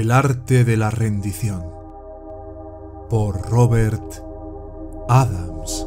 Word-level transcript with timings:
El 0.00 0.12
arte 0.12 0.64
de 0.64 0.78
la 0.78 0.88
rendición 0.88 1.62
por 3.10 3.50
Robert 3.50 4.24
Adams. 5.10 5.86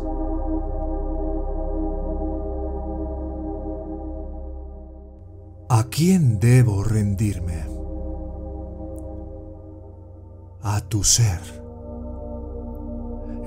¿A 5.68 5.86
quién 5.90 6.40
debo 6.40 6.84
rendirme? 6.84 7.66
A 10.62 10.82
tu 10.82 11.04
ser, 11.04 11.42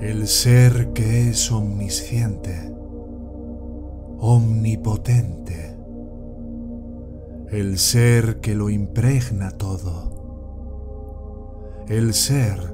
el 0.01 0.27
ser 0.27 0.91
que 0.91 1.29
es 1.29 1.49
omnisciente, 1.49 2.75
omnipotente, 4.19 5.77
el 7.51 7.79
ser 7.79 8.41
que 8.41 8.53
lo 8.53 8.69
impregna 8.69 9.51
todo 9.51 10.16
el 11.87 12.13
ser 12.13 12.73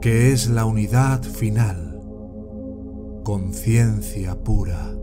que 0.00 0.32
es 0.32 0.48
la 0.48 0.66
unidad 0.66 1.22
final, 1.22 1.98
conciencia 3.24 4.36
pura, 4.36 4.94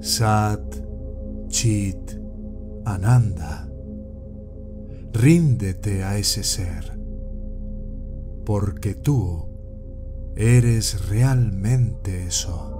Sat, 0.00 0.76
Chit, 1.48 2.12
Ananda. 2.84 3.68
Ríndete 5.12 6.04
a 6.04 6.18
ese 6.18 6.44
ser, 6.44 6.98
porque 8.44 8.94
tú 8.94 9.48
eres 10.36 11.08
realmente 11.08 12.26
eso. 12.26 12.72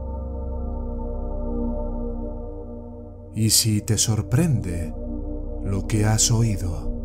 Y 3.35 3.51
si 3.51 3.81
te 3.81 3.97
sorprende 3.97 4.95
lo 5.65 5.87
que 5.87 6.05
has 6.05 6.31
oído, 6.31 6.96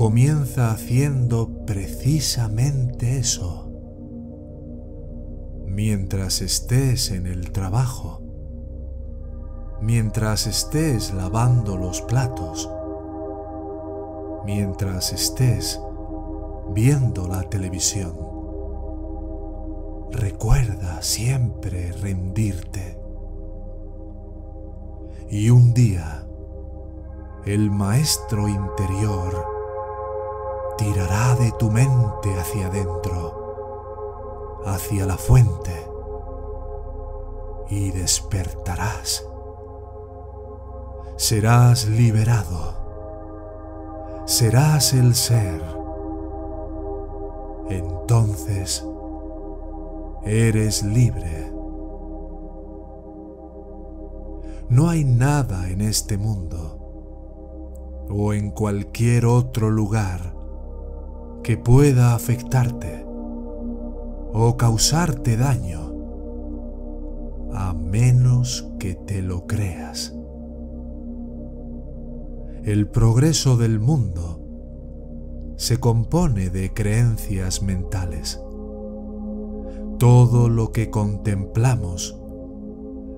comienza 0.00 0.70
haciendo 0.70 1.66
precisamente 1.66 3.18
eso. 3.18 3.70
Mientras 5.66 6.40
estés 6.40 7.10
en 7.10 7.26
el 7.26 7.52
trabajo, 7.52 8.22
mientras 9.82 10.46
estés 10.46 11.12
lavando 11.12 11.76
los 11.76 12.00
platos, 12.00 12.70
mientras 14.46 15.12
estés 15.12 15.78
viendo 16.72 17.28
la 17.28 17.42
televisión, 17.42 18.16
recuerda 20.12 21.02
siempre 21.02 21.92
rendirte. 21.92 22.98
Y 25.28 25.50
un 25.50 25.74
día, 25.74 26.26
el 27.44 27.70
maestro 27.70 28.48
interior 28.48 29.59
tirará 30.80 31.36
de 31.36 31.52
tu 31.58 31.70
mente 31.70 32.34
hacia 32.40 32.68
adentro, 32.68 34.62
hacia 34.64 35.04
la 35.04 35.18
fuente, 35.18 35.74
y 37.68 37.90
despertarás. 37.90 39.28
Serás 41.16 41.86
liberado, 41.86 42.76
serás 44.24 44.94
el 44.94 45.14
ser. 45.14 45.62
Entonces 47.68 48.82
eres 50.24 50.82
libre. 50.82 51.52
No 54.70 54.88
hay 54.88 55.04
nada 55.04 55.68
en 55.68 55.82
este 55.82 56.16
mundo 56.16 56.78
o 58.08 58.32
en 58.32 58.50
cualquier 58.50 59.26
otro 59.26 59.68
lugar 59.68 60.39
que 61.42 61.56
pueda 61.56 62.14
afectarte 62.14 63.04
o 64.32 64.56
causarte 64.56 65.36
daño, 65.36 65.94
a 67.52 67.74
menos 67.74 68.68
que 68.78 68.94
te 68.94 69.22
lo 69.22 69.46
creas. 69.46 70.14
El 72.62 72.88
progreso 72.88 73.56
del 73.56 73.80
mundo 73.80 74.40
se 75.56 75.78
compone 75.78 76.50
de 76.50 76.72
creencias 76.72 77.62
mentales. 77.62 78.40
Todo 79.98 80.48
lo 80.48 80.72
que 80.72 80.90
contemplamos 80.90 82.18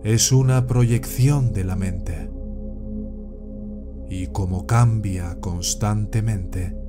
es 0.04 0.32
una 0.32 0.66
proyección 0.66 1.52
de 1.52 1.64
la 1.64 1.76
mente. 1.76 2.30
Y 4.08 4.28
como 4.28 4.66
cambia 4.66 5.38
constantemente, 5.40 6.81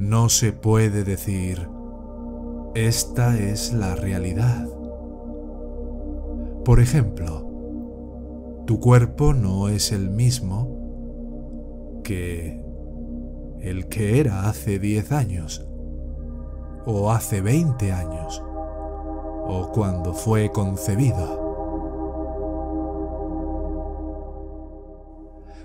no 0.00 0.30
se 0.30 0.52
puede 0.54 1.04
decir, 1.04 1.68
esta 2.74 3.38
es 3.38 3.74
la 3.74 3.94
realidad. 3.94 4.66
Por 6.64 6.80
ejemplo, 6.80 8.64
tu 8.66 8.80
cuerpo 8.80 9.34
no 9.34 9.68
es 9.68 9.92
el 9.92 10.08
mismo 10.08 12.00
que 12.02 12.64
el 13.60 13.88
que 13.88 14.20
era 14.20 14.48
hace 14.48 14.78
10 14.78 15.12
años, 15.12 15.68
o 16.86 17.10
hace 17.10 17.42
20 17.42 17.92
años, 17.92 18.42
o 18.42 19.70
cuando 19.74 20.14
fue 20.14 20.50
concebido. 20.50 21.50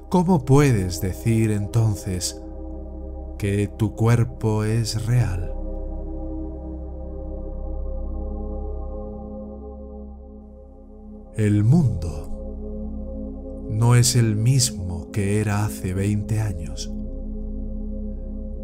¿Cómo 0.10 0.44
puedes 0.44 1.00
decir 1.00 1.52
entonces 1.52 2.45
que 3.38 3.68
tu 3.68 3.96
cuerpo 3.96 4.64
es 4.64 5.06
real. 5.06 5.52
El 11.36 11.66
mundo 11.66 12.32
no 13.70 13.96
es 13.96 14.16
el 14.16 14.38
mismo 14.38 15.12
que 15.12 15.42
era 15.42 15.66
hace 15.66 15.94
20 15.94 16.40
años. 16.40 16.94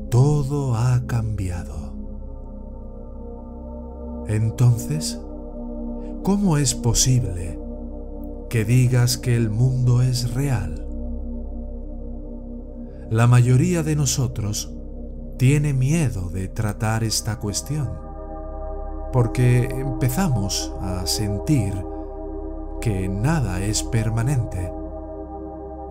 Todo 0.10 0.76
ha 0.76 1.06
cambiado. 1.06 1.82
Entonces, 4.28 5.20
¿cómo 6.24 6.58
es 6.58 6.74
posible 6.74 7.60
que 8.50 8.64
digas 8.64 9.18
que 9.18 9.36
el 9.36 9.50
mundo 9.50 10.02
es 10.02 10.34
real? 10.34 10.88
La 13.12 13.28
mayoría 13.28 13.84
de 13.84 13.98
nosotros 13.98 14.74
tiene 15.38 15.74
miedo 15.74 16.30
de 16.30 16.48
tratar 16.48 17.04
esta 17.04 17.40
cuestión, 17.40 17.92
porque 19.12 19.66
empezamos 19.66 20.74
a 20.80 21.06
sentir 21.06 21.74
que 22.80 23.10
nada 23.10 23.60
es 23.60 23.84
permanente 23.84 24.72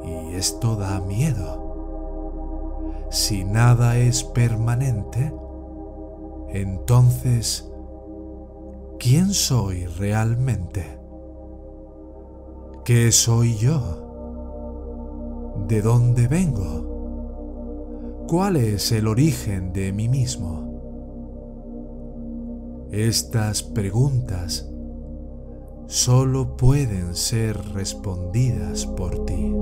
y 0.02 0.34
esto 0.34 0.76
da 0.76 0.98
miedo. 1.02 2.94
Si 3.10 3.44
nada 3.44 3.98
es 3.98 4.24
permanente, 4.24 5.30
entonces, 6.48 7.70
¿quién 8.98 9.34
soy 9.34 9.84
realmente? 9.84 10.98
¿Qué 12.82 13.12
soy 13.12 13.58
yo? 13.58 14.06
¿De 15.68 15.82
dónde 15.82 16.26
vengo? 16.26 16.89
¿Cuál 18.30 18.54
es 18.54 18.92
el 18.92 19.08
origen 19.08 19.72
de 19.72 19.92
mí 19.92 20.08
mismo? 20.08 20.70
Estas 22.92 23.64
preguntas 23.64 24.70
solo 25.88 26.56
pueden 26.56 27.16
ser 27.16 27.60
respondidas 27.72 28.86
por 28.86 29.24
ti. 29.24 29.52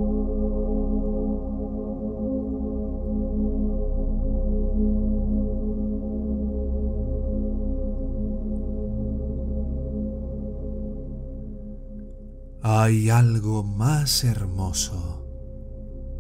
Hay 12.60 13.08
algo 13.08 13.64
más 13.64 14.24
hermoso, 14.24 15.26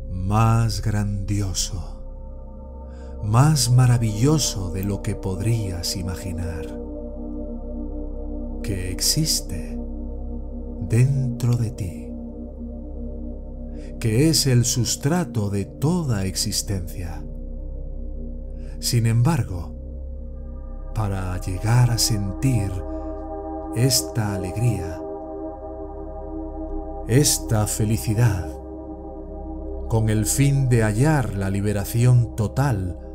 más 0.08 0.80
grandioso, 0.80 1.97
más 3.22 3.70
maravilloso 3.70 4.70
de 4.70 4.84
lo 4.84 5.02
que 5.02 5.14
podrías 5.14 5.96
imaginar, 5.96 6.66
que 8.62 8.90
existe 8.90 9.78
dentro 10.88 11.56
de 11.56 11.70
ti, 11.70 12.08
que 14.00 14.28
es 14.28 14.46
el 14.46 14.64
sustrato 14.64 15.50
de 15.50 15.64
toda 15.64 16.24
existencia. 16.24 17.24
Sin 18.78 19.06
embargo, 19.06 19.74
para 20.94 21.40
llegar 21.40 21.90
a 21.90 21.98
sentir 21.98 22.70
esta 23.74 24.34
alegría, 24.34 25.00
esta 27.08 27.66
felicidad, 27.66 28.48
con 29.88 30.10
el 30.10 30.26
fin 30.26 30.68
de 30.68 30.82
hallar 30.82 31.34
la 31.34 31.50
liberación 31.50 32.36
total 32.36 33.07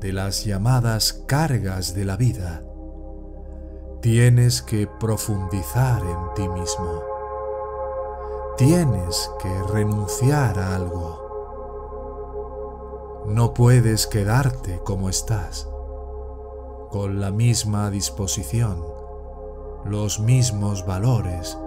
de 0.00 0.12
las 0.12 0.44
llamadas 0.44 1.12
cargas 1.26 1.94
de 1.94 2.04
la 2.04 2.16
vida, 2.16 2.62
tienes 4.00 4.62
que 4.62 4.86
profundizar 4.86 6.02
en 6.02 6.34
ti 6.34 6.48
mismo. 6.48 7.02
Tienes 8.56 9.30
que 9.42 9.62
renunciar 9.72 10.58
a 10.58 10.76
algo. 10.76 11.26
No 13.26 13.54
puedes 13.54 14.06
quedarte 14.06 14.80
como 14.84 15.08
estás, 15.08 15.68
con 16.90 17.20
la 17.20 17.30
misma 17.32 17.90
disposición, 17.90 18.84
los 19.84 20.20
mismos 20.20 20.86
valores, 20.86 21.58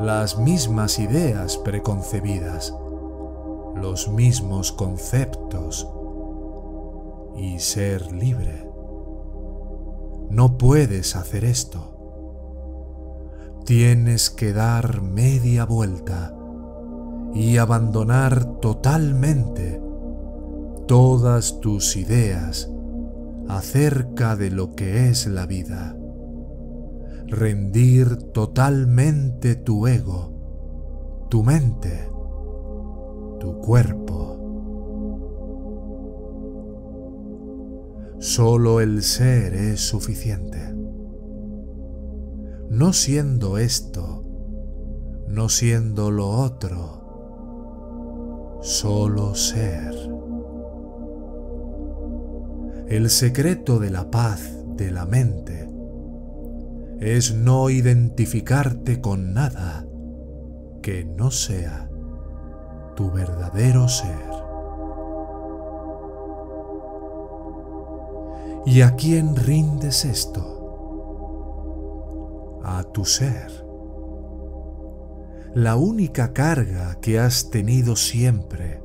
las 0.00 0.38
mismas 0.38 0.98
ideas 0.98 1.58
preconcebidas, 1.58 2.74
los 3.74 4.08
mismos 4.08 4.72
conceptos 4.72 5.86
y 7.38 7.58
ser 7.60 8.12
libre. 8.12 8.68
No 10.30 10.58
puedes 10.58 11.16
hacer 11.16 11.44
esto. 11.44 11.94
Tienes 13.64 14.30
que 14.30 14.52
dar 14.52 15.02
media 15.02 15.64
vuelta 15.64 16.34
y 17.34 17.58
abandonar 17.58 18.58
totalmente 18.60 19.80
todas 20.86 21.60
tus 21.60 21.96
ideas 21.96 22.70
acerca 23.48 24.36
de 24.36 24.50
lo 24.50 24.72
que 24.72 25.08
es 25.08 25.26
la 25.26 25.46
vida 25.46 25.98
rendir 27.28 28.16
totalmente 28.32 29.54
tu 29.54 29.86
ego, 29.86 31.26
tu 31.28 31.42
mente, 31.44 32.08
tu 33.38 33.58
cuerpo. 33.58 34.37
Solo 38.20 38.80
el 38.80 39.02
ser 39.02 39.54
es 39.54 39.80
suficiente. 39.80 40.74
No 42.68 42.92
siendo 42.92 43.58
esto, 43.58 44.24
no 45.28 45.48
siendo 45.48 46.10
lo 46.10 46.28
otro, 46.28 46.98
solo 48.60 49.36
ser. 49.36 49.94
El 52.88 53.08
secreto 53.08 53.78
de 53.78 53.90
la 53.90 54.10
paz 54.10 54.40
de 54.76 54.90
la 54.90 55.06
mente 55.06 55.68
es 56.98 57.34
no 57.34 57.70
identificarte 57.70 59.00
con 59.00 59.32
nada 59.32 59.86
que 60.82 61.04
no 61.04 61.30
sea 61.30 61.88
tu 62.96 63.12
verdadero 63.12 63.88
ser. 63.88 64.37
¿Y 68.68 68.82
a 68.82 68.96
quién 68.96 69.34
rindes 69.34 70.04
esto? 70.04 70.42
A 72.62 72.82
tu 72.82 73.06
ser. 73.06 73.64
La 75.54 75.76
única 75.76 76.34
carga 76.34 76.96
que 77.00 77.18
has 77.18 77.48
tenido 77.48 77.96
siempre 77.96 78.82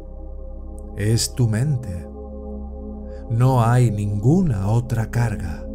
es 0.95 1.33
tu 1.35 1.49
mente. 1.49 2.07
No 3.29 3.61
hay 3.61 3.91
ninguna 3.91 4.69
otra 4.69 5.11
carga. 5.11 5.67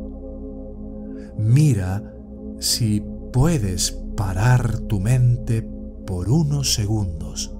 Mira 1.36 2.14
si 2.60 3.04
puedes 3.30 3.92
parar 4.16 4.78
tu 4.78 5.00
mente 5.00 5.60
por 6.06 6.30
unos 6.30 6.72
segundos 6.72 7.54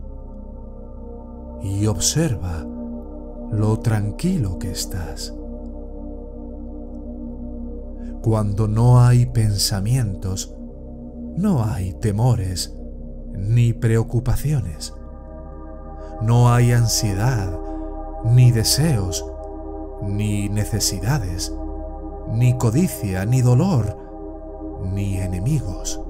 y 1.62 1.84
observa 1.84 2.66
lo 3.52 3.80
tranquilo 3.80 4.58
que 4.58 4.70
estás. 4.70 5.34
Cuando 8.22 8.68
no 8.68 9.00
hay 9.00 9.26
pensamientos, 9.26 10.54
no 11.36 11.64
hay 11.64 11.92
temores 11.94 12.74
ni 13.32 13.72
preocupaciones. 13.72 14.92
No 16.20 16.52
hay 16.52 16.72
ansiedad, 16.72 17.56
ni 18.24 18.50
deseos, 18.50 19.24
ni 20.02 20.48
necesidades, 20.48 21.54
ni 22.32 22.58
codicia, 22.58 23.24
ni 23.24 23.40
dolor, 23.40 23.96
ni 24.92 25.18
enemigos. 25.18 26.00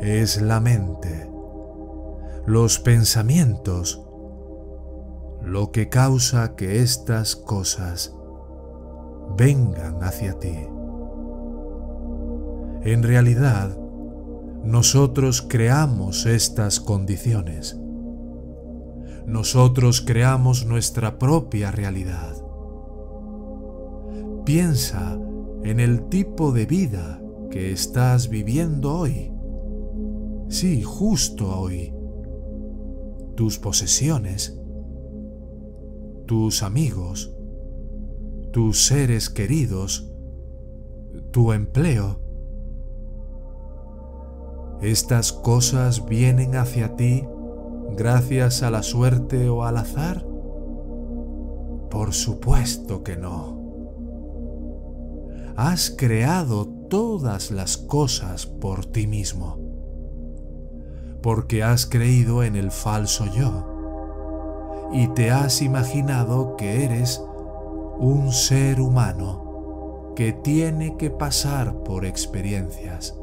Es 0.00 0.42
la 0.42 0.58
mente, 0.58 1.30
los 2.44 2.80
pensamientos, 2.80 4.04
lo 5.40 5.70
que 5.70 5.88
causa 5.88 6.56
que 6.56 6.82
estas 6.82 7.36
cosas 7.36 8.16
vengan 9.36 10.02
hacia 10.02 10.38
ti. 10.38 10.56
En 12.84 13.02
realidad, 13.02 13.76
nosotros 14.64 15.42
creamos 15.42 16.26
estas 16.26 16.80
condiciones. 16.80 17.78
Nosotros 19.26 20.00
creamos 20.00 20.66
nuestra 20.66 21.18
propia 21.18 21.70
realidad. 21.70 22.36
Piensa 24.44 25.18
en 25.62 25.78
el 25.78 26.08
tipo 26.08 26.52
de 26.52 26.66
vida 26.66 27.20
que 27.50 27.70
estás 27.70 28.28
viviendo 28.28 28.94
hoy. 28.94 29.32
Sí, 30.48 30.82
justo 30.82 31.48
hoy. 31.60 31.94
Tus 33.36 33.58
posesiones, 33.58 34.60
tus 36.26 36.62
amigos, 36.62 37.31
tus 38.52 38.84
seres 38.84 39.30
queridos, 39.30 40.12
tu 41.30 41.52
empleo. 41.52 42.20
¿Estas 44.82 45.32
cosas 45.32 46.06
vienen 46.06 46.56
hacia 46.56 46.94
ti 46.96 47.26
gracias 47.96 48.62
a 48.62 48.70
la 48.70 48.82
suerte 48.82 49.48
o 49.48 49.64
al 49.64 49.78
azar? 49.78 50.26
Por 51.90 52.12
supuesto 52.12 53.02
que 53.02 53.16
no 53.16 53.60
has 55.56 55.90
creado 55.90 56.66
todas 56.88 57.50
las 57.50 57.76
cosas 57.76 58.46
por 58.46 58.86
ti 58.86 59.06
mismo, 59.06 59.58
porque 61.22 61.62
has 61.62 61.86
creído 61.86 62.42
en 62.42 62.56
el 62.56 62.70
falso 62.70 63.26
yo 63.26 63.68
y 64.92 65.08
te 65.08 65.30
has 65.30 65.62
imaginado 65.62 66.56
que 66.56 66.84
eres 66.84 67.22
un 67.98 68.32
ser 68.32 68.80
humano 68.80 70.12
que 70.16 70.32
tiene 70.32 70.96
que 70.96 71.10
pasar 71.10 71.82
por 71.82 72.04
experiencias. 72.04 73.16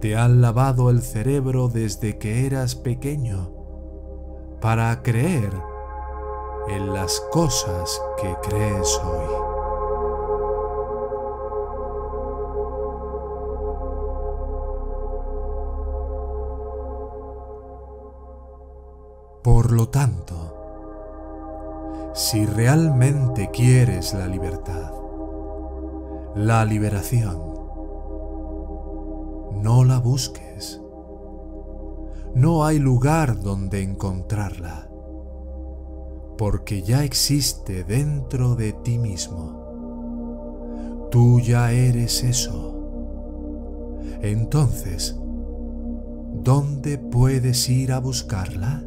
Te 0.00 0.16
han 0.16 0.40
lavado 0.40 0.90
el 0.90 1.02
cerebro 1.02 1.68
desde 1.68 2.18
que 2.18 2.46
eras 2.46 2.74
pequeño 2.74 3.52
para 4.60 5.02
creer 5.02 5.52
en 6.68 6.92
las 6.92 7.20
cosas 7.30 8.00
que 8.20 8.34
crees 8.42 9.00
hoy. 9.04 9.44
Por 19.42 19.72
lo 19.72 19.88
tanto, 19.90 20.43
si 22.14 22.46
realmente 22.46 23.50
quieres 23.52 24.14
la 24.14 24.26
libertad, 24.28 24.92
la 26.36 26.64
liberación, 26.64 27.40
no 29.60 29.82
la 29.82 29.98
busques. 29.98 30.80
No 32.36 32.64
hay 32.64 32.78
lugar 32.78 33.40
donde 33.40 33.82
encontrarla, 33.82 34.88
porque 36.38 36.82
ya 36.82 37.02
existe 37.02 37.82
dentro 37.82 38.54
de 38.54 38.74
ti 38.74 39.00
mismo. 39.00 41.08
Tú 41.10 41.40
ya 41.40 41.72
eres 41.72 42.22
eso. 42.22 42.78
Entonces, 44.22 45.18
¿dónde 46.32 46.96
puedes 46.96 47.68
ir 47.68 47.92
a 47.92 47.98
buscarla? 47.98 48.84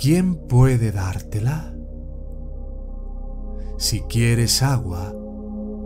¿Quién 0.00 0.34
puede 0.34 0.92
dártela? 0.92 1.74
Si 3.76 4.00
quieres 4.00 4.62
agua, 4.62 5.14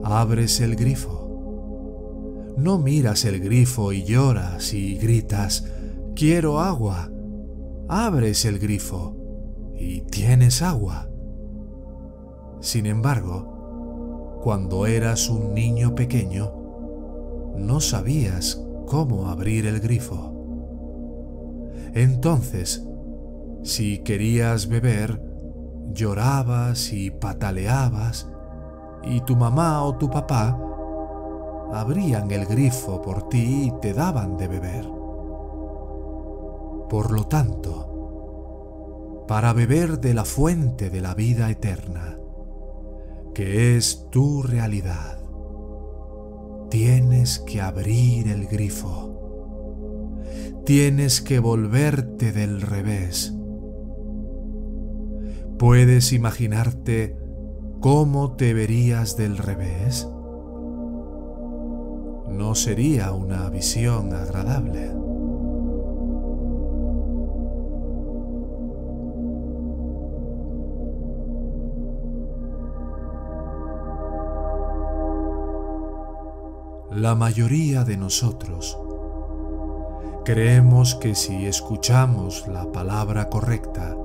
abres 0.04 0.61
el 0.61 0.76
grifo. 0.76 2.54
No 2.56 2.78
miras 2.78 3.25
el 3.25 3.40
grifo 3.40 3.92
y 3.92 4.04
lloras 4.04 4.73
y 4.73 4.99
gritas, 4.99 5.66
quiero 6.14 6.61
agua. 6.61 7.11
Abres 7.88 8.44
el 8.44 8.61
grifo 8.61 9.16
y 9.76 10.02
tienes 10.02 10.62
agua. 10.62 11.11
Sin 12.61 12.87
embargo, 12.87 14.38
cuando 14.44 14.87
eras 14.87 15.28
un 15.28 15.54
niño 15.54 15.97
pequeño, 15.97 16.52
no 17.56 17.80
sabías 17.80 18.64
cómo 18.87 19.26
abrir 19.26 19.66
el 19.66 19.80
grifo. 19.80 20.30
Entonces, 21.94 22.87
si 23.64 23.99
querías 24.00 24.68
beber, 24.68 25.21
llorabas 25.94 26.92
y 26.92 27.11
pataleabas 27.11 28.28
y 29.02 29.23
tu 29.23 29.37
mamá 29.37 29.83
o 29.83 29.97
tu 29.97 30.11
papá 30.11 30.61
abrían 31.73 32.30
el 32.30 32.44
grifo 32.44 33.00
por 33.00 33.30
ti 33.30 33.68
y 33.68 33.73
te 33.80 33.94
daban 33.94 34.37
de 34.37 34.49
beber. 34.49 34.85
Por 36.90 37.11
lo 37.11 37.26
tanto, 37.26 39.25
para 39.26 39.54
beber 39.54 39.99
de 39.99 40.12
la 40.12 40.26
fuente 40.26 40.90
de 40.90 41.00
la 41.00 41.14
vida 41.14 41.50
eterna, 41.50 42.18
que 43.35 43.78
es 43.78 44.09
tu 44.11 44.42
realidad, 44.42 45.21
tienes 46.68 47.38
que 47.38 47.62
abrir 47.62 48.28
el 48.28 48.47
grifo. 48.47 49.12
Tienes 50.66 51.23
que 51.23 51.38
volverte 51.40 52.33
del 52.33 52.61
revés 52.61 53.35
¿Puedes 55.66 56.12
imaginarte 56.12 57.16
cómo 57.80 58.37
te 58.37 58.52
verías 58.52 59.16
del 59.16 59.38
revés? 59.38 60.06
No 62.28 62.54
sería 62.54 63.12
una 63.12 63.49
visión 63.49 64.12
agradable. 64.12 64.92
La 76.90 77.14
mayoría 77.14 77.85
de 77.85 77.97
nosotros 77.97 78.78
creemos 80.26 80.94
que 80.94 81.14
si 81.14 81.47
escuchamos 81.47 82.47
la 82.49 82.71
palabra 82.71 83.30
correcta, 83.30 83.97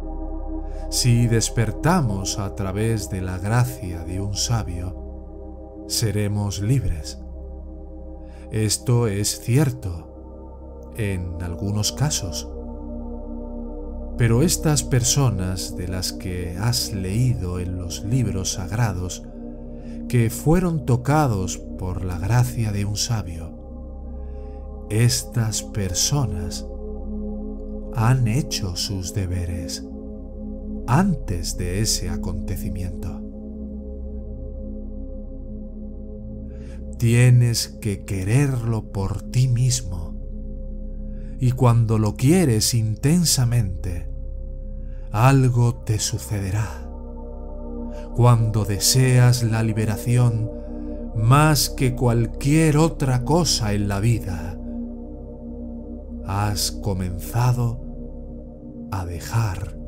si 0.89 1.27
despertamos 1.27 2.39
a 2.39 2.55
través 2.55 3.11
de 3.11 3.21
la 3.21 3.37
gracia 3.37 4.03
de 4.03 4.19
un 4.19 4.33
sabio, 4.33 5.85
seremos 5.87 6.61
libres. 6.61 7.19
Esto 8.51 9.07
es 9.07 9.39
cierto 9.39 10.91
en 10.97 11.41
algunos 11.43 11.91
casos. 11.91 12.49
Pero 14.17 14.41
estas 14.41 14.83
personas 14.83 15.77
de 15.77 15.87
las 15.87 16.11
que 16.11 16.57
has 16.57 16.91
leído 16.91 17.59
en 17.59 17.77
los 17.77 18.03
libros 18.03 18.53
sagrados, 18.53 19.23
que 20.09 20.31
fueron 20.31 20.87
tocados 20.87 21.57
por 21.57 22.03
la 22.03 22.17
gracia 22.17 22.71
de 22.71 22.85
un 22.85 22.97
sabio, 22.97 23.51
estas 24.89 25.61
personas 25.61 26.65
han 27.93 28.27
hecho 28.27 28.75
sus 28.75 29.13
deberes 29.13 29.85
antes 30.89 31.55
de 31.55 31.81
ese 31.81 32.09
acontecimiento. 32.09 33.21
Tienes 36.97 37.67
que 37.79 38.05
quererlo 38.05 38.91
por 38.91 39.21
ti 39.21 39.47
mismo. 39.47 40.15
Y 41.39 41.51
cuando 41.51 41.99
lo 41.99 42.15
quieres 42.15 42.73
intensamente, 42.73 44.09
algo 45.11 45.75
te 45.75 45.99
sucederá. 45.99 46.89
Cuando 48.15 48.65
deseas 48.65 49.43
la 49.43 49.61
liberación 49.61 50.49
más 51.15 51.69
que 51.69 51.93
cualquier 51.93 52.77
otra 52.77 53.23
cosa 53.23 53.73
en 53.73 53.87
la 53.87 53.99
vida, 53.99 54.59
has 56.25 56.71
comenzado 56.71 57.79
a 58.91 59.05
dejar 59.05 59.78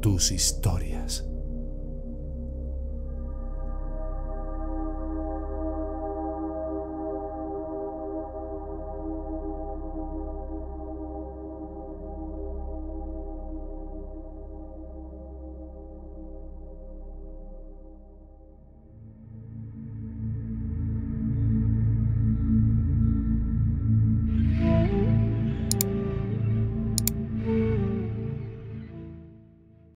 tus 0.00 0.30
historias. 0.32 1.29